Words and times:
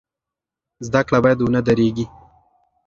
زده 0.87 1.01
کړه 1.07 1.19
باید 1.23 1.39
ونه 1.41 1.61
دریږي. 1.67 2.05